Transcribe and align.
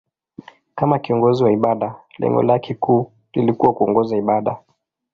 Kama 0.75 0.99
kiongozi 0.99 1.43
wa 1.43 1.51
ibada, 1.51 1.95
lengo 2.17 2.43
lake 2.43 2.75
kuu 2.75 3.11
lilikuwa 3.33 3.73
kuongoza 3.73 4.17
ibada. 4.17 4.57